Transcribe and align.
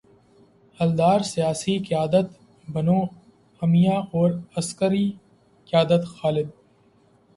الدار، 0.79 1.19
سیاسی 1.23 1.73
قیادت 1.79 2.27
بنو 2.73 2.99
امیہ 3.61 3.97
اور 4.13 4.31
عسکری 4.57 5.07
قیادت 5.69 6.03
خالد 6.15 6.49